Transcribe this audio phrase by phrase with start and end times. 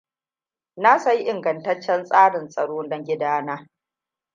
[0.75, 3.67] Na sayi ingantaccen tsarin tsaro na gidana.